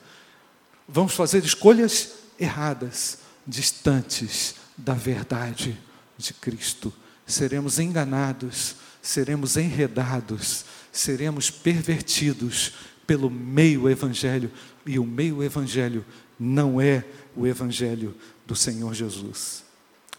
[0.88, 5.78] Vamos fazer escolhas erradas, distantes da verdade
[6.18, 6.94] de Cristo.
[7.26, 12.74] Seremos enganados, seremos enredados, seremos pervertidos
[13.06, 14.52] pelo meio evangelho,
[14.86, 16.06] e o meio evangelho
[16.40, 18.16] não é o evangelho
[18.46, 19.64] do Senhor Jesus.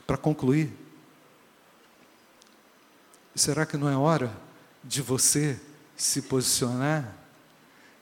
[0.06, 0.70] Para concluir,
[3.34, 4.32] será que não é hora
[4.82, 5.58] de você
[5.96, 7.14] se posicionar?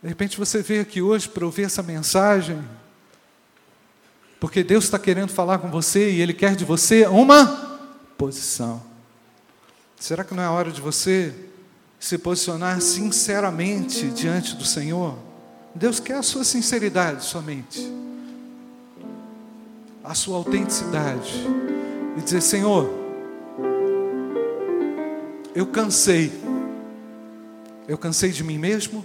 [0.03, 2.63] De repente você veio aqui hoje para ouvir essa mensagem,
[4.39, 7.81] porque Deus está querendo falar com você e Ele quer de você uma
[8.17, 8.83] posição.
[9.99, 11.35] Será que não é hora de você
[11.99, 15.17] se posicionar sinceramente diante do Senhor,
[15.75, 17.87] Deus quer a sua sinceridade somente,
[20.03, 21.33] a sua autenticidade.
[22.17, 22.91] e dizer: Senhor,
[25.55, 26.33] eu cansei,
[27.87, 29.05] eu cansei de mim mesmo,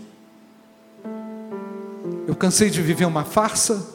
[2.26, 3.86] eu cansei de viver uma farsa,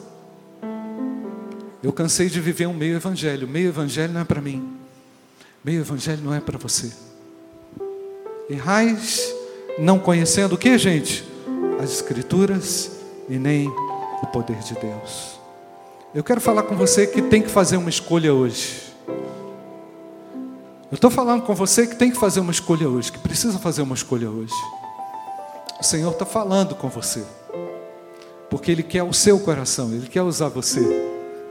[1.81, 3.47] eu cansei de viver um meio evangelho.
[3.47, 4.77] Meio evangelho não é para mim,
[5.63, 7.06] meio evangelho não é para você.
[8.49, 9.33] Errais
[9.77, 11.27] não conhecendo o que, gente?
[11.81, 12.91] As Escrituras
[13.29, 15.37] e nem o poder de Deus.
[16.15, 18.87] Eu quero falar com você que tem que fazer uma escolha hoje.
[20.89, 23.81] Eu estou falando com você que tem que fazer uma escolha hoje, que precisa fazer
[23.81, 24.53] uma escolha hoje.
[25.79, 27.23] O Senhor está falando com você,
[28.49, 30.79] porque Ele quer o seu coração, Ele quer usar você.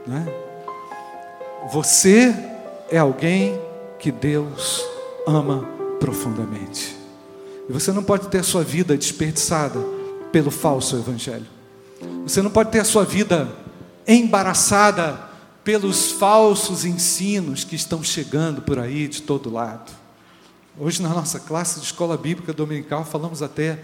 [0.05, 1.69] Não é?
[1.71, 2.33] Você
[2.89, 3.61] é alguém
[3.99, 4.83] que Deus
[5.27, 6.95] ama profundamente.
[7.69, 9.79] E você não pode ter a sua vida desperdiçada
[10.31, 11.47] pelo falso evangelho.
[12.23, 13.49] Você não pode ter a sua vida
[14.07, 15.27] embaraçada
[15.63, 19.91] pelos falsos ensinos que estão chegando por aí de todo lado.
[20.79, 23.79] Hoje, na nossa classe de escola bíblica dominical, falamos até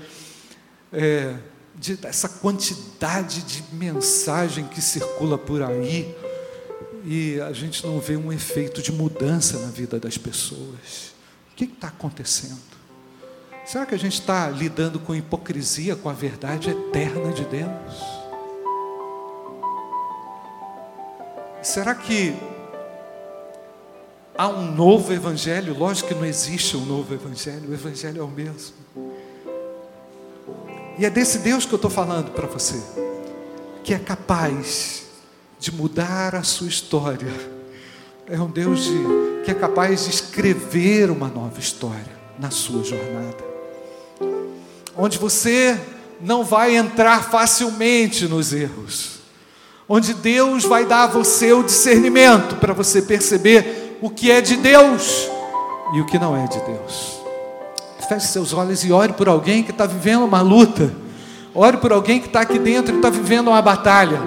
[0.92, 1.36] é,
[1.76, 6.16] de, dessa quantidade de mensagem que circula por aí
[7.04, 11.13] e a gente não vê um efeito de mudança na vida das pessoas.
[11.54, 12.74] O que está acontecendo?
[13.64, 18.24] Será que a gente está lidando com hipocrisia, com a verdade eterna de Deus?
[21.62, 22.36] Será que
[24.36, 25.78] há um novo evangelho?
[25.78, 28.76] Lógico que não existe um novo evangelho, o evangelho é o mesmo.
[30.98, 32.82] E é desse Deus que eu estou falando para você,
[33.84, 35.06] que é capaz
[35.60, 37.53] de mudar a sua história.
[38.34, 43.38] É um Deus de, que é capaz de escrever uma nova história na sua jornada.
[44.98, 45.80] Onde você
[46.20, 49.14] não vai entrar facilmente nos erros
[49.88, 54.56] onde Deus vai dar a você o discernimento para você perceber o que é de
[54.56, 55.30] Deus
[55.94, 57.22] e o que não é de Deus.
[58.08, 60.92] Feche seus olhos e ore por alguém que está vivendo uma luta.
[61.56, 64.20] Ore por alguém que está aqui dentro e está vivendo uma batalha.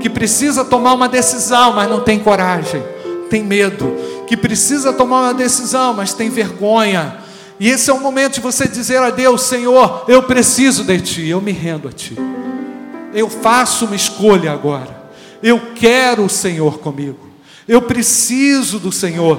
[0.00, 2.82] Que precisa tomar uma decisão, mas não tem coragem,
[3.28, 3.94] tem medo.
[4.26, 7.18] Que precisa tomar uma decisão, mas tem vergonha.
[7.60, 11.28] E esse é o momento de você dizer a Deus: Senhor, eu preciso de Ti,
[11.28, 12.16] eu me rendo a Ti.
[13.12, 14.96] Eu faço uma escolha agora.
[15.42, 17.28] Eu quero o Senhor comigo.
[17.66, 19.38] Eu preciso do Senhor.